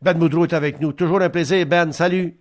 [0.00, 0.92] Ben Moudreau est avec nous.
[0.92, 1.92] Toujours un plaisir, Ben.
[1.92, 2.34] Salut.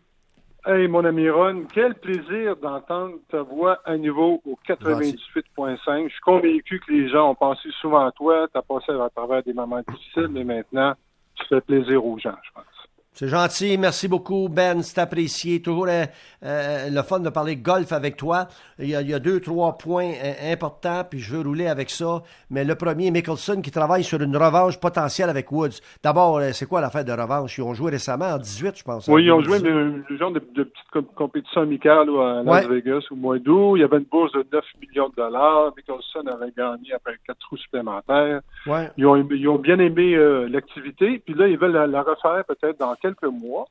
[0.66, 6.04] Hey, mon ami Ron, quel plaisir d'entendre ta voix à nouveau au 98.5.
[6.04, 8.48] Je suis convaincu que les gens ont pensé souvent à toi.
[8.52, 10.94] Tu as passé à travers des moments difficiles, mais maintenant,
[11.36, 12.81] tu fais plaisir aux gens, je pense.
[13.22, 15.62] C'est gentil, merci beaucoup Ben, c'est apprécié.
[15.62, 16.06] Toujours euh,
[16.44, 18.48] euh, le fun de parler golf avec toi.
[18.80, 22.24] Il y, a, deux, trois points euh, importants, puis je veux rouler avec ça.
[22.50, 25.82] Mais le premier, Mickelson qui travaille sur une revanche potentielle avec Woods.
[26.02, 27.60] D'abord, c'est quoi l'affaire de revanche?
[27.60, 29.08] Ils ont joué récemment en 18, je pense.
[29.08, 33.38] Oui, ils ont joué un genre de, petite compétition amicale à Las Vegas au mois
[33.38, 33.76] d'août.
[33.76, 35.72] Il y avait une bourse de 9 millions de dollars.
[35.78, 38.42] Mickelson avait gagné après quatre trous supplémentaires.
[38.66, 38.90] Ouais.
[38.98, 40.16] Ils, ont, ils ont bien aimé
[40.50, 43.66] l'activité, puis là, ils veulent la refaire peut-être dans quelques mois.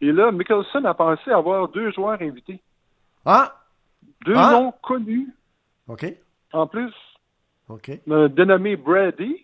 [0.00, 2.60] Et là, Mickelson a pensé avoir deux joueurs invités.
[3.24, 3.54] Ah!
[4.24, 4.50] Deux ah!
[4.52, 5.28] noms connus.
[5.88, 6.04] OK.
[6.52, 6.92] En plus.
[7.68, 7.90] OK.
[8.10, 9.42] Un dénommé Brady.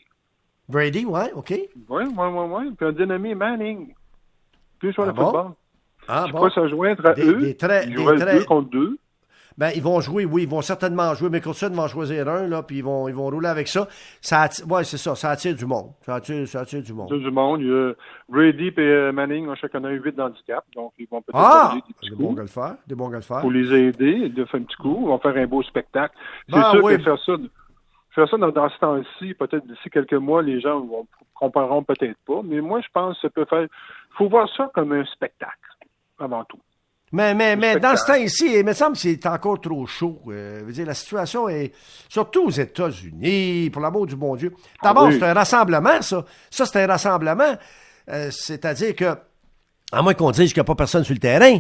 [0.69, 1.51] Brady, ouais, OK.
[1.51, 2.75] Oui, oui, oui, oui.
[2.77, 3.95] Puis un dénommé Manning.
[4.81, 5.25] Deux joueurs ah de bon?
[5.25, 5.53] football.
[6.09, 6.39] Ah, Je bon?
[6.39, 7.41] crois se joindre à Des- eux.
[7.41, 8.99] des très- Ils des très- deux contre deux.
[9.59, 11.29] Ben, ils vont jouer, oui, ils vont certainement jouer.
[11.31, 13.87] Mickelson va en choisir un, là, puis ils vont, ils vont rouler avec ça.
[14.21, 15.91] ça ouais, c'est ça, ça attire du monde.
[16.03, 17.09] Ça attire, ça attire du monde.
[17.11, 17.61] Deux du monde.
[17.61, 17.93] Il y a
[18.29, 20.65] Brady et euh, Manning ont chacun un 8 d'handicap.
[20.75, 21.73] Donc, ils vont peut-être Ah!
[21.75, 23.41] des petits Des bons golfeurs, des bons golfeurs.
[23.41, 24.29] pour les aider.
[24.29, 24.99] De faire un petit coup.
[25.03, 26.15] Ils vont faire un beau spectacle.
[26.49, 26.97] C'est Ah, sûr oui.
[26.97, 27.33] que faire ça,
[28.15, 32.19] faire ça dans, dans ce temps-ci, peut-être d'ici quelques mois, les gens vont, compareront peut-être
[32.27, 32.41] pas.
[32.45, 33.63] Mais moi, je pense que ça peut faire.
[33.63, 35.53] Il faut voir ça comme un spectacle,
[36.19, 36.59] avant tout.
[37.13, 38.23] Mais, mais, mais dans ce spectacle.
[38.25, 40.21] temps-ci, il me semble que c'est encore trop chaud.
[40.29, 41.73] Euh, veux dire, la situation est,
[42.09, 44.53] surtout aux États-Unis, pour l'amour du bon Dieu.
[44.83, 45.17] D'abord, Ah oui.
[45.21, 46.25] c'est un rassemblement, ça.
[46.51, 47.55] Ça, c'est un rassemblement.
[48.09, 49.15] Euh, C'est-à-dire que,
[49.93, 51.59] à moins qu'on dise qu'il n'y a pas personne sur le terrain.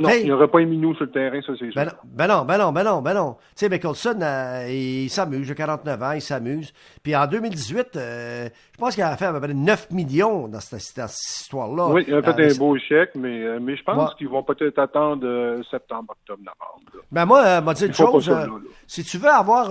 [0.00, 1.74] Non, il n'y aurait pas un minou sur le terrain, ça, c'est sûr.
[1.74, 3.34] Ben non, ben non, ben non, ben non, ben non.
[3.34, 6.72] Tu sais, Mickelson, euh, il s'amuse, il a 49 ans, il s'amuse.
[7.02, 10.60] Puis en 2018, euh, je pense qu'il a fait à peu près 9 millions dans
[10.60, 11.88] cette, histoire-là.
[11.88, 14.14] Oui, il a fait Euh, un beau chèque, mais, euh, mais je pense Ouais.
[14.16, 17.04] qu'ils vont peut-être attendre septembre, octobre, novembre.
[17.12, 18.52] Ben moi, m'a dit une chose, ça, là, là.
[18.86, 19.68] si tu veux avoir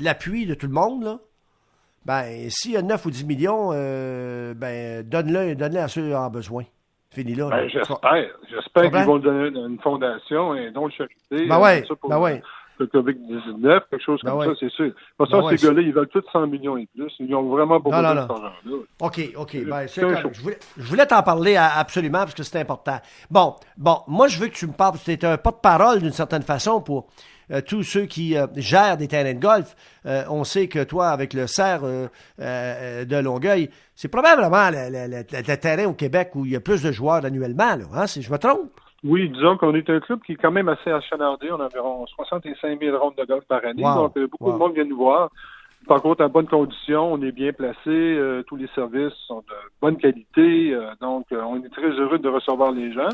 [0.00, 1.18] l'appui de tout le monde, là,
[2.04, 6.26] ben s'il y a 9 ou 10 millions, ben donne-le donne à ceux qui en
[6.26, 6.64] ont besoin.
[7.16, 7.48] Fini là.
[7.48, 7.56] là.
[7.62, 8.26] Ben, j'espère.
[8.50, 11.46] J'espère qu'ils vont donner une fondation, un don de charité.
[11.48, 12.42] Ben euh, ouais, pour ben ouais.
[12.78, 14.46] le COVID-19, quelque chose Ben comme ouais.
[14.46, 14.90] ça, c'est sûr.
[15.16, 17.10] Parce que Ben ouais, ces gars-là, ils veulent tous 100 millions et plus.
[17.20, 18.50] Ils ont vraiment Non, non, de cet argent-là.
[19.00, 19.56] OK, OK.
[19.64, 22.98] Ben, c'est je voulais, t'en parler à- absolument parce que c'est important.
[23.30, 26.42] Bon, bon, moi, je veux que tu me parles, tu es un porte-parole d'une certaine
[26.42, 27.06] façon pour
[27.50, 29.74] euh, tous ceux qui euh, gèrent des terrains de golf.
[30.06, 31.82] Euh, on sait que toi, avec le cerf
[32.38, 36.60] de Longueuil, c'est probablement le, le- le- le terrain au Québec où il y a
[36.60, 38.70] plus de joueurs annuellement, là, hein, si je me trompe.
[39.04, 41.48] Oui, disons qu'on est un club qui est quand même assez achalandé.
[41.52, 43.82] On a environ 65 000 rondes de golf par année.
[43.84, 43.94] Wow.
[44.14, 44.52] Donc, beaucoup Wow.
[44.54, 45.30] de monde vient nous voir.
[45.86, 47.78] Par contre, en bonne condition, on est bien placé.
[47.86, 50.72] euh, tous les services sont de bonne qualité.
[50.74, 53.08] euh, donc, euh, on est très heureux de recevoir les gens.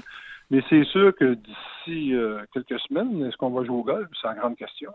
[0.52, 4.06] Mais c'est sûr que d'ici euh, quelques semaines, est-ce qu'on va jouer au golf?
[4.20, 4.92] C'est la grande question.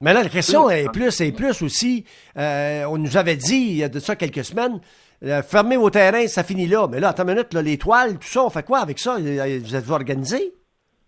[0.00, 2.04] Mais là, la question est plus et plus aussi.
[2.36, 4.80] euh, on nous avait dit il y a de ça quelques semaines,
[5.24, 6.86] euh, fermez vos terrains, ça finit là.
[6.88, 9.16] Mais là, attends une minute, là, les toiles, tout ça, on fait quoi avec ça?
[9.16, 10.52] Euh, Vous êtes organisés?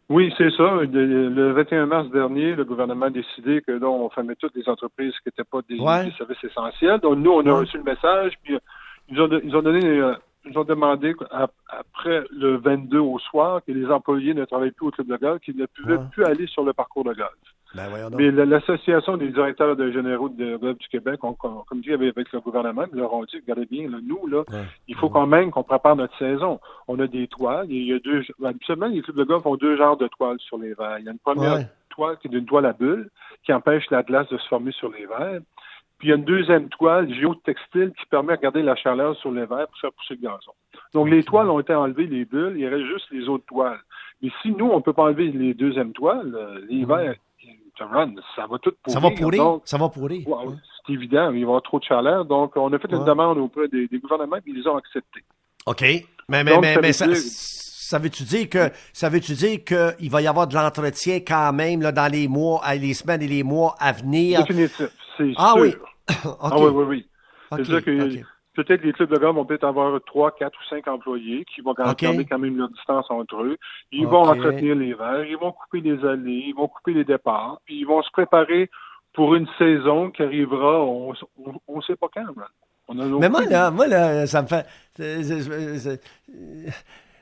[0.08, 0.64] Oui, c'est ça.
[0.82, 4.68] Le, le 21 mars dernier, le gouvernement a décidé que là, on fermait toutes les
[4.68, 6.06] entreprises qui n'étaient pas des, Ouais.
[6.06, 6.98] des services essentiels.
[6.98, 7.60] Donc, nous, on a Ouais.
[7.60, 8.56] reçu le message, puis
[9.08, 10.00] ils, ont, ils ont donné,
[10.44, 11.14] ils ont demandé
[11.68, 15.40] après le 22 au soir que les employés ne travaillent plus au club de golf,
[15.40, 16.04] qu'ils ne pouvaient Ouais.
[16.12, 17.30] plus aller sur le parcours de golf.
[17.72, 17.86] Ben.
[18.16, 21.92] Mais la- l'Association des directeurs de généraux de golf du Québec ont, com- comme dit
[21.92, 24.42] avec, avec le gouvernement, ils leur ont dit, regardez bien, là, nous, là,
[24.88, 26.58] il faut quand même qu'on prépare notre saison.
[26.88, 27.66] On a des toiles.
[27.70, 28.24] Il y a deux.
[28.44, 30.98] Habituellement, les clubs de golf ont deux genres de toiles sur les verres.
[30.98, 31.66] Il y a une première Ouais.
[31.90, 33.08] toile qui est une toile à bulles
[33.44, 35.40] qui empêche la glace de se former sur les verres.
[36.00, 39.30] Puis il y a une deuxième toile géotextile qui permet de garder la chaleur sur
[39.30, 40.52] les verres pour faire pousser le gazon.
[40.92, 43.78] Donc les toiles ont été enlevées, les bulles, il reste juste les autres toiles.
[44.22, 47.14] Mais si nous, on ne peut pas enlever les deuxièmes toiles, euh, les verres,
[47.78, 48.94] ça run, ça va tout pourrir.
[48.94, 49.42] ça va pourrir?
[49.44, 50.26] Donc, ça va pourrir.
[50.28, 50.54] Ouais,
[50.86, 52.24] c'est évident, il va y avoir trop de chaleur.
[52.26, 52.98] Donc, on a fait Ouais.
[52.98, 55.22] une demande auprès des, des gouvernements et ils les ont acceptés.
[55.66, 55.80] OK.
[56.28, 59.64] Mais, mais, Donc, mais, ça mais ça, dire- ça veut-tu dire que ça veut-tu dire
[59.64, 63.22] qu'il va y avoir de l'entretien quand même là, dans les mois, à- les semaines
[63.22, 64.40] et les mois à venir?
[64.44, 65.62] Définitif, c'est Ah sûr.
[65.62, 65.74] oui.
[66.40, 67.06] Ah oui, oui, oui.
[67.50, 68.22] C'est-à-dire que
[68.54, 71.72] peut-être les clubs de golf vont peut-être avoir trois, quatre ou cinq employés qui vont
[71.72, 73.56] garder quand même leur distance entre eux.
[73.92, 77.60] Ils vont entretenir les verres, ils vont couper les allées, ils vont couper les départs,
[77.64, 78.70] puis ils vont se préparer
[79.12, 82.26] pour une saison qui arrivera, on ne sait pas quand.
[82.88, 84.66] On a Mais moi, là, moi, là, ça me fait.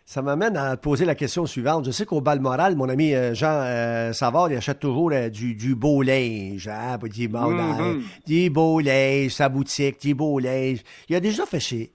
[0.09, 1.85] Ça m'amène à te poser la question suivante.
[1.85, 5.55] Je sais qu'au Balmoral, mon ami euh, Jean euh, Savard, il achète toujours euh, du,
[5.55, 6.67] du beau linge.
[6.67, 10.79] Hein, du, bon, du beau linge, sa boutique, du beau linge.
[11.11, 11.93] Il a déjà fait chez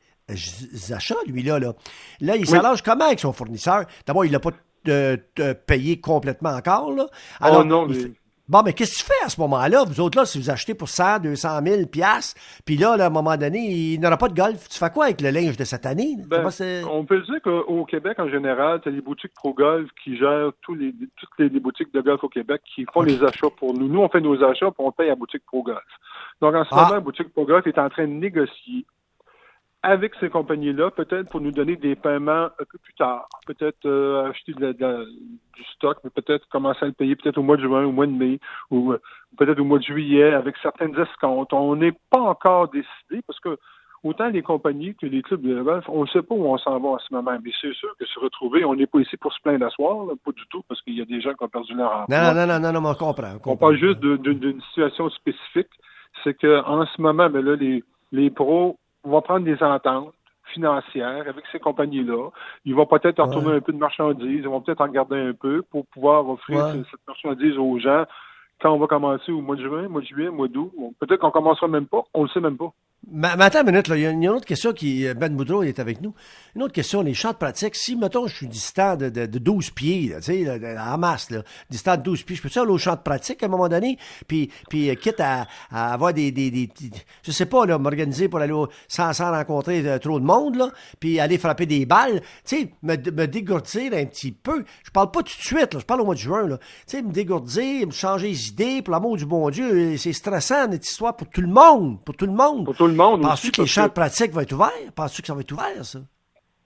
[0.91, 1.57] achats, lui-là.
[1.57, 1.73] Là,
[2.21, 3.85] là il s'arrange comment avec son fournisseur?
[4.05, 4.51] D'abord, il l'a pas
[4.89, 5.17] euh,
[5.65, 6.91] payé complètement encore.
[6.91, 7.07] Là.
[7.09, 7.87] Oh Alors, non,
[8.49, 9.85] Bon, mais qu'est-ce que tu fais à ce moment-là?
[9.87, 13.09] Vous autres, là, si vous achetez pour 100, 200 000 piastres, puis là, à un
[13.09, 14.67] moment donné, il n'aura pas de golf.
[14.67, 16.17] Tu fais quoi avec le linge de cette année?
[16.27, 16.45] Ben,
[16.89, 20.75] on peut dire qu'au Québec, en général, tu as les boutiques pro-golf qui gèrent tous
[20.75, 23.87] les, toutes les, boutiques de golf au Québec qui font les achats pour nous.
[23.87, 25.79] Nous, on fait nos achats, puis on paye à boutique pro-golf.
[26.41, 26.89] Donc, en ce ah.
[26.89, 28.85] moment, boutique pro-golf est en train de négocier
[29.83, 33.27] avec ces compagnies-là, peut-être pour nous donner des paiements un peu plus tard.
[33.45, 37.63] Peut-être euh, acheter du stock, mais peut-être commencer à le payer peut-être au mois de
[37.63, 38.39] juin, au mois de mai,
[38.71, 39.01] ou euh,
[39.37, 41.51] peut-être au mois de juillet, avec certaines escomptes.
[41.51, 43.57] On n'est pas encore décidé parce que
[44.05, 46.79] autant les compagnies que les clubs de golf, on ne sait pas où on s'en
[46.79, 47.37] va en ce moment.
[47.43, 50.31] Mais c'est sûr que se retrouver, on n'est pas ici pour se plaindre d'asseoir, pas
[50.31, 52.33] du tout, parce qu'il y a des gens qui ont perdu leur emploi.
[52.33, 53.33] Non, non, non, non, non, on comprend.
[53.45, 55.67] On, parle juste d'une situation spécifique.
[56.23, 57.83] C'est qu'en ce moment, mais là, les,
[58.13, 58.77] les pros
[59.11, 60.13] va prendre des ententes
[60.53, 62.29] financières avec ces compagnies-là.
[62.65, 65.33] Ils vont peut-être en retourner un peu de marchandises, ils vont peut-être en garder un
[65.33, 68.05] peu pour pouvoir offrir cette marchandise aux gens
[68.61, 70.71] quand on va commencer au mois de juin, mois de juillet, mois d'août.
[70.99, 72.71] Peut-être qu'on commencera même pas, on le sait même pas.
[73.11, 73.97] Mais, attends une minute, là.
[73.97, 75.05] Il, y a, une autre question qui.
[75.13, 76.13] Ben Boudreau est avec nous.
[76.55, 77.75] Une autre question, les champs de pratique.
[77.75, 81.97] Si, mettons, je suis distant de, de, 12 pieds, tu sais, en masse, là, distant
[81.97, 83.97] de 12 pieds, je peux-tu aller au champ de pratique à un moment donné?
[84.27, 86.69] Puis, puis euh, quitte à, avoir des, des, des,
[87.23, 88.53] Je sais pas, là, m'organiser pour aller
[88.87, 90.69] sans, sans rencontrer euh, trop de monde, là,
[90.99, 92.21] puis aller frapper des balles.
[92.45, 94.63] Tu sais, me, me dégourdir un petit peu.
[94.83, 96.57] Je parle pas tout de suite, là, je parle au mois de juin, là.
[96.87, 99.97] Tu sais, me dégourdir, me changer les idées, pour l'amour du bon Dieu.
[99.97, 101.99] C'est stressant, cette histoire, pour tout le monde.
[102.05, 102.65] Pour tout le monde.
[102.95, 103.21] Monde.
[103.21, 104.91] Penses-tu que les champs de pratique vont être ouverts?
[104.95, 105.99] Penses-tu que ça va être ouvert, ça?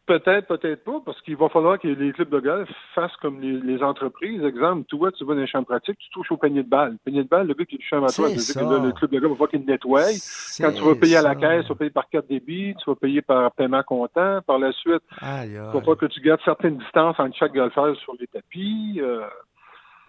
[0.07, 3.83] Peut-être, peut-être pas, parce qu'il va falloir que les clubs de golf fassent comme les,
[3.83, 4.41] entreprises.
[4.41, 6.93] Exemple, toi, tu vas dans les champs de pratique, tu touches au panier de balles.
[6.93, 9.11] Le panier de balles, le gars qui touche à toi, c'est que là, le club
[9.11, 10.05] de golf va voir qu'il nettoie.
[10.59, 12.95] Quand tu vas payer à la caisse, tu vas payer par carte débit, tu vas
[12.95, 14.39] payer par paiement comptant.
[14.47, 18.13] Par la suite, il va falloir que tu gardes certaines distances entre chaque golfeur sur
[18.17, 19.01] les tapis.
[19.01, 19.27] Euh,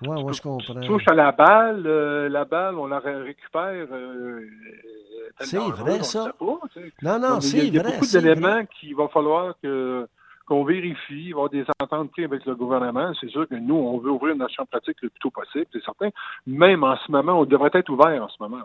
[0.02, 0.74] Ouais, ouais, je comprends.
[0.80, 3.86] Tu touches à la balle, euh, la balle, on la récupère.
[3.90, 4.46] Euh,
[5.40, 6.32] c'est vrai, ça.
[6.40, 7.66] non, non, c'est vrai.
[7.66, 10.06] Il y a, beaucoup d'éléments qu'il va falloir que
[10.46, 13.12] qu'on vérifie, il va y avoir des ententes prises avec le gouvernement.
[13.20, 15.84] C'est sûr que nous, on veut ouvrir notre champ pratique le plus tôt possible, c'est
[15.84, 16.08] certain.
[16.46, 18.62] Même en ce moment, on devrait être ouvert en ce moment.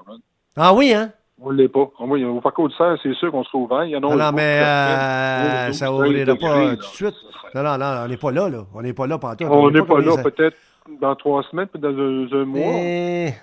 [0.56, 1.12] Ah oui, hein?
[1.41, 1.89] On ne l'est pas.
[2.00, 3.83] Ah oui, au Paco de Serre, c'est sûr qu'on sera ouvert.
[3.83, 7.15] Il y en a non, non mais euh, ça ouvrira pas tout de suite.
[7.53, 8.65] Non, non, non, on n'est pas là, là.
[8.74, 10.56] On n'est pas là pendant On n'est pas, là, peut-être
[11.01, 12.74] dans trois semaines, peut-être dans un, mois.
[12.75, 13.33] Eh,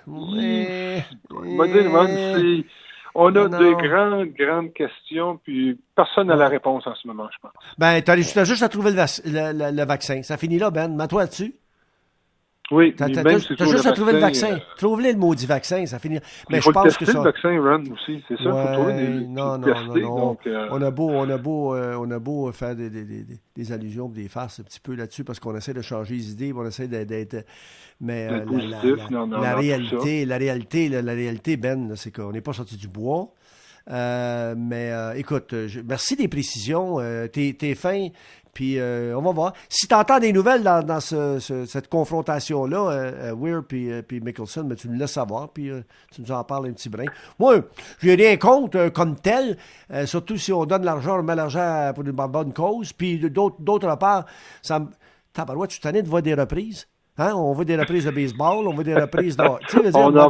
[3.13, 7.37] on a de grandes, grandes questions, puis personne n'a la réponse en ce moment, je
[7.41, 7.51] pense.
[7.77, 10.23] Ben, tu as, juste à trouver le, le, vaccin.
[10.23, 10.95] Ça finit là, Ben.
[10.95, 11.53] Mets-toi dessus.
[12.71, 14.53] Oui, t'as, juste à trouver le vaccin.
[14.53, 16.19] Euh, Trouve-le le maudit vaccin, ça finit.
[16.49, 17.17] Mais il faut je pense tester que ça.
[17.17, 18.43] le vaccin, Run, aussi, c'est ça.
[18.43, 19.27] Il faut trouver des.
[19.27, 22.19] Non, non, tester, non, Donc, euh, On a beau, on a beau, euh, on a
[22.19, 23.25] beau faire des, des, des,
[23.55, 26.53] des, allusions, des farces un petit peu là-dessus, parce qu'on essaie de changer les idées,
[26.55, 27.45] on essaie d'être.
[27.99, 28.45] Mais la,
[29.39, 33.33] la, réalité, la réalité, la, réalité, Ben, c'est qu'on n'est pas sorti du bois.
[33.89, 36.99] Euh, mais euh, écoute, je, merci des précisions.
[36.99, 38.07] Euh, t'es, t'es fin.
[38.53, 39.53] Puis on va voir.
[39.69, 44.75] Si tu entends des nouvelles dans, dans ce, cette confrontation-là, Weir puis, puis Mickelson, mais
[44.75, 45.71] tu me laisses savoir, puis
[46.11, 47.05] tu nous en parles un petit brin.
[47.39, 47.61] Moi,
[47.99, 49.57] je n'ai rien contre comme tel,
[50.05, 52.91] surtout si on donne l'argent, on met l'argent pour une bonne cause.
[52.91, 54.25] Puis d'autre, d'autre part,
[54.61, 54.87] ça me...
[55.31, 56.89] Tabarouette, tu t'en de voir des reprises.
[57.17, 57.33] Hein?
[57.33, 59.45] On voit des reprises de baseball, on voit des reprises de...
[59.69, 60.29] Tu sais, on en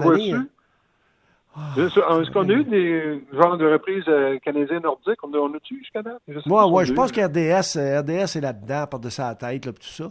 [1.77, 5.21] est-ce qu'on a eu des genres de reprises euh, canadiennes nordiques?
[5.23, 6.21] On, on a-tu jusqu'à date?
[6.45, 10.05] Moi, ouais, je pense qu'RDS RDS est là-dedans, par-dessus la tête, là, tout ça.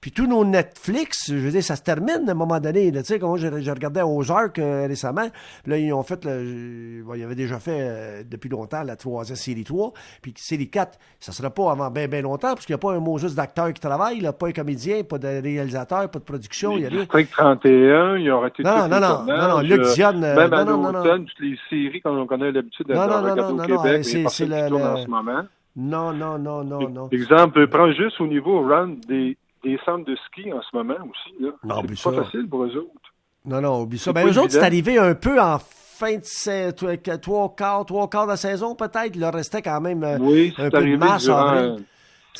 [0.00, 2.90] Puis tous nos Netflix, je veux dire, ça se termine à un moment donné.
[2.90, 5.28] Tu sais, comme moi, j'ai regardé Ozark euh, récemment.
[5.66, 9.36] Là, ils ont fait, le, bon, ils avaient déjà fait euh, depuis longtemps la troisième
[9.36, 9.92] série 3.
[10.22, 12.92] Puis série 4, ça sera pas avant bien, bien longtemps, parce qu'il n'y a pas
[12.92, 16.24] un mot juste d'acteur qui travaille, là, pas un comédien, pas de réalisateur, pas de
[16.24, 16.78] production.
[16.78, 17.04] Il y a rien.
[17.04, 20.24] 31, il y aurait été non, non, non, non, non, Luc Dionne.
[20.24, 20.48] Euh,
[20.80, 25.06] l'automne, toutes les séries qu'on connaît l'habitude de regarder au Québec, c'est le, en ce
[25.08, 25.42] moment.
[25.76, 27.08] Non, non, non, non, non.
[27.10, 31.34] Exemple, prends juste au niveau run des des centres de ski en ce moment aussi.
[31.40, 31.50] Là.
[31.94, 33.14] c'est pas facile pour eux autres.
[33.44, 34.12] Non, non, oublie ça.
[34.12, 38.32] Ben, eux autres, c'est arrivé un peu en fin de trois quarts, trois quarts de
[38.32, 39.14] la saison, peut-être.
[39.14, 41.28] Il leur restait quand même euh, oui, un peu de masse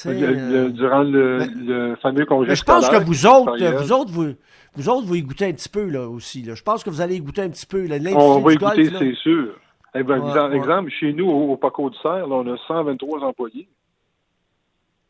[0.05, 2.55] durant, durant le, le, fameux congé.
[2.55, 4.35] je pense que vous autres, vous autres, vous,
[4.75, 6.43] vous autres, vous y goûtez un petit peu là aussi.
[6.43, 6.55] Là.
[6.55, 7.87] Je pense que vous allez y goûter un petit peu.
[7.87, 9.55] Là, on va y goûter, c'est sûr.
[9.95, 13.69] Eh ben, exemple, chez nous, au, Paco de Serre, là, on a 123 employés.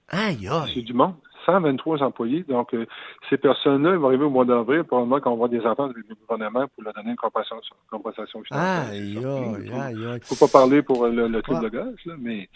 [0.09, 0.73] Aïe, aïe.
[0.75, 1.15] C'est du monde.
[1.47, 2.45] 123 employés.
[2.49, 2.87] Donc, euh,
[3.29, 6.67] ces personnes-là vont arriver au mois d'avril, probablement qu'on va des ententes avec le gouvernement
[6.69, 8.91] pour leur donner une compensation, compensation financière.
[8.91, 10.21] Aïe, aïe, aïe.
[10.23, 12.49] faut pas parler pour le, le truc de gaz, là, mais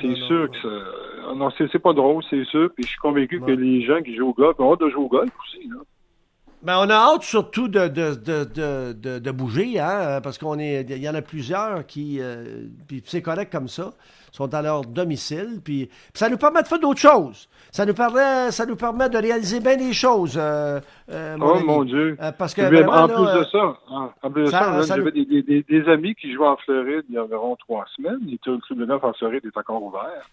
[0.00, 1.34] c'est sûr non, que ça...
[1.34, 2.70] Non, c'est pas drôle, c'est sûr.
[2.74, 5.04] Puis je suis convaincu que les gens qui jouent au golf ont hâte de jouer
[5.04, 5.68] au golf aussi.
[5.68, 5.76] Là.
[6.62, 10.82] Ben, on a hâte surtout de, de, de, de, de, bouger, hein, parce qu'on est,
[10.88, 13.92] il y en a plusieurs qui, euh, puis c'est correct comme ça,
[14.32, 17.48] sont à leur domicile, puis, puis ça nous permet de faire d'autres choses.
[17.70, 21.54] Ça nous permet, ça nous permet de réaliser bien des choses, euh, euh, mon oh
[21.54, 21.64] ami.
[21.64, 22.16] mon Dieu.
[22.36, 25.42] Parce que vraiment, en plus de ça, en, en plus de ça- j'avais des, des,
[25.42, 28.28] des, des amis qui jouaient en Floride il y a environ trois semaines.
[28.32, 30.28] Et tout le club de golf en Floride est encore ouvert.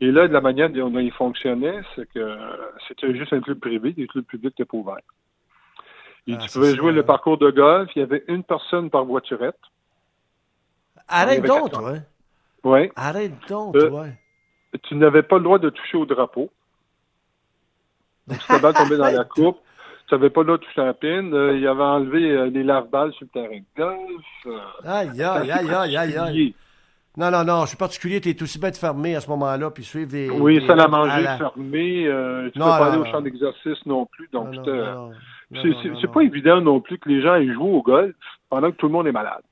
[0.00, 2.36] Et là, de la manière dont il fonctionnait, c'est que
[2.86, 5.00] c'était juste un club privé, les clubs publics n'étaient pas ouverts.
[6.34, 6.94] Ah, tu pouvais jouer hein.
[6.94, 9.58] le parcours de golf, il y avait une personne par voiturette.
[11.08, 11.94] arrête donc, toi.
[12.64, 12.90] Oui.
[12.96, 14.06] Arrête donc, Euh, toi.
[14.82, 16.50] Tu n'avais pas le droit de toucher au drapeau.
[18.26, 19.58] Donc, ta balle tombait dans la coupe,
[20.08, 21.32] tu n'avais pas le droit de toucher à la pin.
[21.32, 24.24] Euh, il avait enlevé euh, les lave-balles sur le terrain de golf.
[24.46, 26.54] Euh, Aïe, aïe, aïe, aïe, aïe.
[27.16, 29.84] Non, non, non, je suis particulier, t'es aussi bien de fermer à ce moment-là, puis
[29.84, 30.28] suivre des...
[30.28, 32.06] Oui, des- salle à à manger la- fermée.
[32.06, 34.28] euh, tu Non, peux pas non, aller au champ d'exercice non plus.
[34.32, 34.54] Donc,
[35.52, 38.14] C'est pas évident non plus que les gens aient joué au golf
[38.50, 39.42] pendant que tout le monde est malade.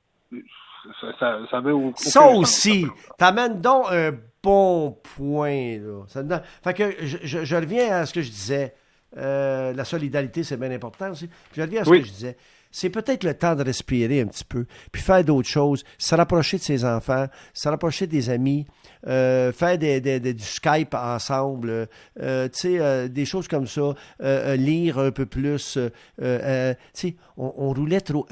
[1.01, 2.89] Ça, ça, ça au- aucun Ça aussi, ça.
[3.17, 4.11] t'amènes donc un
[4.43, 6.03] bon point, là.
[6.07, 8.75] Ça me donne- Fait que je, je- je reviens à ce que je disais.
[9.17, 11.27] Euh, la solidarité, c'est bien important aussi.
[11.27, 12.01] Puis je reviens à ce Oui.
[12.01, 12.37] que je disais.
[12.71, 16.57] C'est peut-être le temps de respirer un petit peu, puis faire d'autres choses, se rapprocher
[16.57, 18.65] de ses enfants, se rapprocher des amis,
[19.07, 21.87] euh, faire des, des- des- du Skype ensemble,
[22.19, 25.77] euh, tu sais, euh, des choses comme ça, euh, lire un peu plus.
[25.77, 25.89] euh,
[26.21, 28.27] euh, tu sais, on, on roulait trop.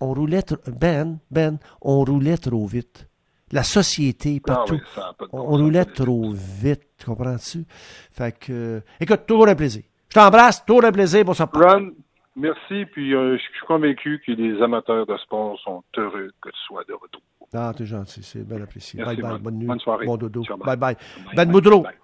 [0.00, 0.56] On roulait trop.
[0.80, 3.06] Ben, Ben, on roulait trop vite.
[3.52, 4.74] La société, Ah partout.
[4.96, 5.02] oui,
[5.32, 7.64] On, on roulait trop vite, comprends-tu?
[8.10, 9.82] Fait que, euh, écoute, toujours un plaisir.
[10.14, 11.50] Je t'embrasse, toujours un plaisir pour ça.
[11.52, 11.90] Ron,
[12.36, 12.84] merci.
[12.92, 16.84] Puis euh, je suis convaincu que les amateurs de sport sont heureux que tu sois
[16.84, 17.20] de retour.
[17.52, 19.00] Ah, t'es gentil, c'est bien apprécié.
[19.02, 19.66] Merci, bye bye, bonne nuit.
[19.66, 20.06] Bonne soirée.
[20.06, 20.44] Bon dodo.
[20.44, 20.94] Ciao, Bye bye.
[20.94, 20.96] bye.
[21.26, 21.84] Bye, Ben Boudreau.